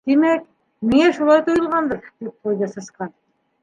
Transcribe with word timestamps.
—Тимәк, 0.09 0.47
миңә 0.93 1.11
шулай 1.19 1.45
тойолғандыр,— 1.51 2.05
тип 2.19 2.37
ҡуйҙы 2.43 2.75
Сысҡан. 2.77 3.19